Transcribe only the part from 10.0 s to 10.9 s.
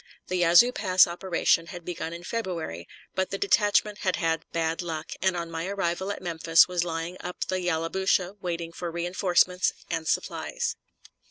supplies.